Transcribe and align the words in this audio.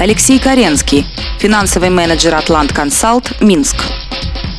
Алексей 0.00 0.38
Каренский, 0.38 1.06
финансовый 1.40 1.90
менеджер 1.90 2.32
Атлант 2.36 2.72
Консалт, 2.72 3.32
Минск. 3.40 3.76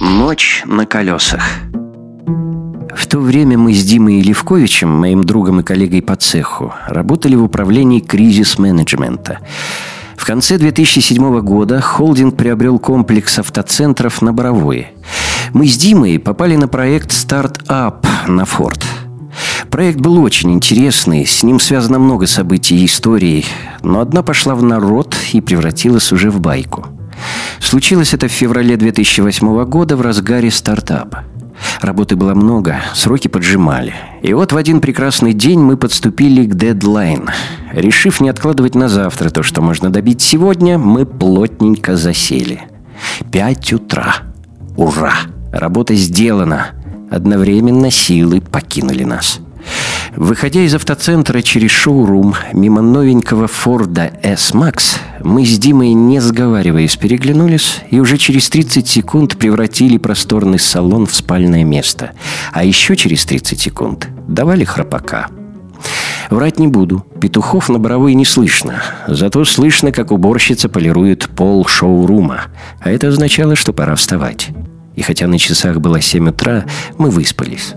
Ночь 0.01 0.63
на 0.65 0.85
колесах. 0.85 1.41
В 2.93 3.07
то 3.07 3.19
время 3.19 3.57
мы 3.57 3.73
с 3.73 3.81
Димой 3.85 4.19
Левковичем, 4.19 4.89
моим 4.89 5.23
другом 5.23 5.61
и 5.61 5.63
коллегой 5.63 6.01
по 6.01 6.17
цеху, 6.17 6.73
работали 6.87 7.35
в 7.35 7.43
управлении 7.45 8.01
кризис-менеджмента. 8.01 9.39
В 10.17 10.25
конце 10.25 10.57
2007 10.57 11.39
года 11.39 11.79
холдинг 11.79 12.35
приобрел 12.35 12.77
комплекс 12.77 13.39
автоцентров 13.39 14.21
на 14.21 14.33
Боровое. 14.33 14.91
Мы 15.53 15.67
с 15.67 15.77
Димой 15.77 16.19
попали 16.19 16.57
на 16.57 16.67
проект 16.67 17.13
«Стартап» 17.13 18.05
на 18.27 18.43
Форд. 18.43 18.88
Проект 19.71 19.99
был 19.99 20.21
очень 20.21 20.51
интересный, 20.51 21.25
с 21.25 21.43
ним 21.43 21.59
связано 21.59 21.99
много 21.99 22.25
событий 22.25 22.77
и 22.77 22.85
историй, 22.85 23.45
но 23.83 23.99
одна 23.99 24.23
пошла 24.23 24.55
в 24.55 24.63
народ 24.63 25.15
и 25.31 25.41
превратилась 25.41 26.11
уже 26.11 26.31
в 26.31 26.39
байку. 26.39 26.87
Случилось 27.59 28.13
это 28.13 28.27
в 28.27 28.31
феврале 28.31 28.77
2008 28.77 29.65
года 29.65 29.95
в 29.95 30.01
разгаре 30.01 30.49
стартапа. 30.49 31.23
Работы 31.81 32.15
было 32.15 32.33
много, 32.33 32.77
сроки 32.95 33.27
поджимали. 33.27 33.93
И 34.21 34.33
вот 34.33 34.53
в 34.53 34.57
один 34.57 34.81
прекрасный 34.81 35.33
день 35.33 35.59
мы 35.59 35.77
подступили 35.77 36.45
к 36.45 36.55
дедлайн. 36.55 37.29
Решив 37.71 38.21
не 38.21 38.29
откладывать 38.29 38.75
на 38.75 38.89
завтра 38.89 39.29
то, 39.29 39.43
что 39.43 39.61
можно 39.61 39.89
добить 39.89 40.21
сегодня, 40.21 40.77
мы 40.77 41.05
плотненько 41.05 41.95
засели. 41.95 42.63
Пять 43.31 43.71
утра. 43.71 44.15
Ура! 44.77 45.13
Работа 45.51 45.95
сделана. 45.95 46.67
Одновременно 47.11 47.91
силы 47.91 48.39
покинули 48.41 49.03
нас. 49.03 49.39
Выходя 50.19 50.59
из 50.65 50.75
автоцентра 50.75 51.41
через 51.41 51.71
шоурум, 51.71 52.35
мимо 52.51 52.81
новенького 52.81 53.47
Форда 53.47 54.11
S-Max, 54.21 54.97
мы 55.23 55.45
с 55.45 55.57
Димой, 55.57 55.93
не 55.93 56.19
сговариваясь, 56.19 56.97
переглянулись 56.97 57.79
и 57.89 58.01
уже 58.01 58.17
через 58.17 58.49
30 58.49 58.85
секунд 58.85 59.37
превратили 59.37 59.97
просторный 59.97 60.59
салон 60.59 61.05
в 61.05 61.15
спальное 61.15 61.63
место. 61.63 62.11
А 62.51 62.65
еще 62.65 62.97
через 62.97 63.25
30 63.25 63.61
секунд 63.61 64.09
давали 64.27 64.65
храпака. 64.65 65.27
Врать 66.29 66.59
не 66.59 66.67
буду. 66.67 67.05
Петухов 67.21 67.69
на 67.69 67.79
Боровой 67.79 68.13
не 68.13 68.25
слышно. 68.25 68.83
Зато 69.07 69.45
слышно, 69.45 69.93
как 69.93 70.11
уборщица 70.11 70.67
полирует 70.67 71.29
пол 71.29 71.65
шоурума. 71.65 72.47
А 72.81 72.91
это 72.91 73.07
означало, 73.07 73.55
что 73.55 73.71
пора 73.71 73.95
вставать. 73.95 74.49
И 74.97 75.01
хотя 75.01 75.27
на 75.27 75.39
часах 75.39 75.79
было 75.79 76.01
7 76.01 76.27
утра, 76.27 76.65
мы 76.97 77.09
выспались. 77.09 77.73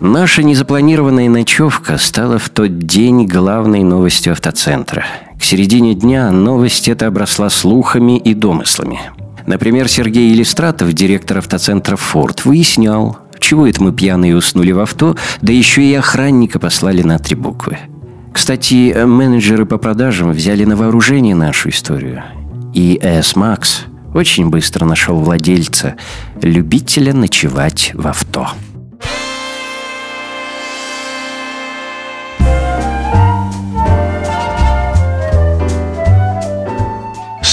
Наша 0.00 0.42
незапланированная 0.42 1.28
ночевка 1.30 1.96
стала 1.96 2.38
в 2.38 2.50
тот 2.50 2.78
день 2.78 3.26
главной 3.26 3.82
новостью 3.82 4.32
автоцентра. 4.32 5.06
К 5.38 5.42
середине 5.42 5.94
дня 5.94 6.30
новость 6.30 6.88
эта 6.88 7.06
обросла 7.06 7.48
слухами 7.48 8.18
и 8.18 8.34
домыслами. 8.34 9.00
Например, 9.46 9.88
Сергей 9.88 10.32
Иллистратов, 10.32 10.92
директор 10.92 11.38
автоцентра 11.38 11.96
«Форд», 11.96 12.44
выяснял, 12.44 13.18
чего 13.38 13.66
это 13.66 13.82
мы 13.82 13.92
пьяные 13.92 14.36
уснули 14.36 14.72
в 14.72 14.80
авто, 14.80 15.16
да 15.40 15.52
еще 15.52 15.82
и 15.82 15.94
охранника 15.94 16.58
послали 16.58 17.02
на 17.02 17.18
три 17.18 17.36
буквы. 17.36 17.78
Кстати, 18.32 18.92
менеджеры 19.04 19.64
по 19.64 19.78
продажам 19.78 20.32
взяли 20.32 20.64
на 20.64 20.76
вооружение 20.76 21.34
нашу 21.34 21.70
историю. 21.70 22.22
И 22.74 22.98
S-Max 23.02 23.86
очень 24.14 24.50
быстро 24.50 24.84
нашел 24.84 25.18
владельца, 25.20 25.94
любителя 26.42 27.14
ночевать 27.14 27.92
в 27.94 28.06
авто. 28.06 28.50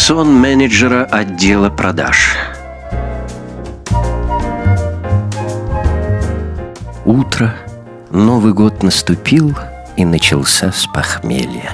Сон 0.06 0.34
менеджера 0.34 1.06
отдела 1.06 1.70
продаж. 1.70 2.36
Утро, 7.06 7.56
Новый 8.12 8.52
год 8.52 8.84
наступил 8.84 9.56
и 9.96 10.04
начался 10.04 10.74
с 10.74 10.88
похмелья. 10.88 11.72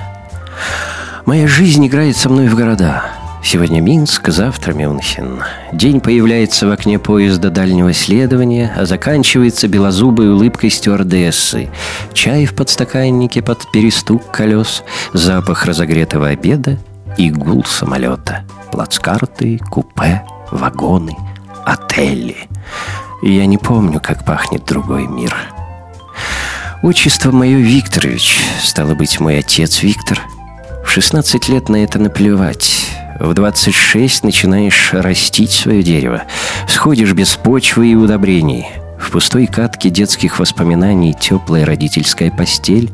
Моя 1.26 1.48
жизнь 1.48 1.88
играет 1.88 2.18
со 2.18 2.30
мной 2.30 2.50
в 2.50 2.56
города. 2.56 3.06
Сегодня 3.44 3.82
Минск, 3.82 4.28
завтра 4.28 4.74
Мюнхен. 4.74 5.42
День 5.74 6.00
появляется 6.00 6.68
в 6.68 6.72
окне 6.72 7.00
поезда 7.00 7.50
дальнего 7.50 7.94
следования, 7.94 8.72
а 8.78 8.86
заканчивается 8.86 9.68
белозубой 9.68 10.30
улыбкой 10.30 10.70
стюардессы. 10.70 11.70
Чай 12.14 12.46
в 12.46 12.54
подстаканнике 12.54 13.42
под 13.42 13.72
перестук 13.72 14.30
колес, 14.30 14.84
запах 15.14 15.66
разогретого 15.66 16.28
обеда 16.28 16.78
и 17.20 17.30
гул 17.32 17.66
самолета. 17.66 18.46
Плацкарты, 18.72 19.60
купе, 19.70 20.24
вагоны, 20.52 21.18
отели. 21.66 22.38
И 23.22 23.34
я 23.34 23.46
не 23.46 23.58
помню, 23.58 24.00
как 24.00 24.24
пахнет 24.24 24.66
другой 24.66 25.06
мир. 25.06 25.36
Отчество 26.82 27.32
мое 27.32 27.58
Викторович, 27.58 28.38
стало 28.64 28.96
быть, 28.96 29.20
мой 29.20 29.40
отец 29.40 29.84
Виктор. 29.84 30.22
В 30.86 30.90
16 30.90 31.50
лет 31.50 31.68
на 31.68 31.84
это 31.84 32.00
наплевать. 32.00 32.88
В 33.20 33.34
26 33.34 34.24
начинаешь 34.24 34.94
растить 34.94 35.52
свое 35.52 35.84
дерево. 35.84 36.24
Сходишь 36.70 37.12
без 37.12 37.36
почвы 37.36 37.92
и 37.92 37.96
удобрений. 37.96 38.66
В 38.98 39.12
пустой 39.12 39.48
катке 39.48 39.90
детских 39.90 40.40
воспоминаний 40.40 41.14
теплая 41.14 41.66
родительская 41.66 42.32
постель, 42.32 42.90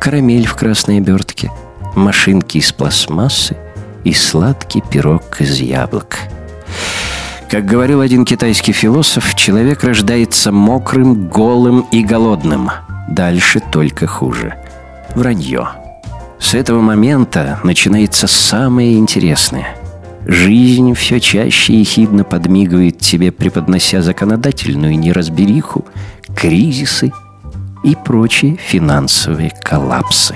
карамель 0.00 0.46
в 0.46 0.56
красной 0.56 0.98
обертке, 0.98 1.52
машинки 1.94 2.58
из 2.58 2.72
пластмассы— 2.72 3.56
и 4.04 4.12
сладкий 4.12 4.82
пирог 4.82 5.40
из 5.40 5.58
яблок. 5.60 6.18
Как 7.50 7.64
говорил 7.64 8.02
один 8.02 8.24
китайский 8.26 8.72
философ, 8.72 9.34
человек 9.34 9.82
рождается 9.82 10.52
мокрым, 10.52 11.28
голым 11.28 11.86
и 11.92 12.02
голодным. 12.02 12.70
Дальше 13.08 13.60
только 13.72 14.06
хуже. 14.06 14.54
Вранье. 15.14 15.68
С 16.38 16.54
этого 16.54 16.80
момента 16.80 17.58
начинается 17.64 18.26
самое 18.26 18.98
интересное. 18.98 19.76
Жизнь 20.26 20.92
все 20.92 21.20
чаще 21.20 21.72
и 21.72 21.84
хидно 21.84 22.22
подмигивает 22.22 22.98
тебе, 22.98 23.32
преподнося 23.32 24.02
законодательную 24.02 24.98
неразбериху, 24.98 25.86
кризисы 26.36 27.12
и 27.82 27.96
прочие 27.96 28.56
финансовые 28.56 29.54
коллапсы. 29.62 30.34